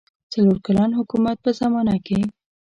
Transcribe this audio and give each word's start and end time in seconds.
څلور 0.31 0.57
کلن 0.65 0.91
حکومت 0.99 1.37
په 1.45 1.51
زمانه 1.59 1.95
کې. 2.05 2.19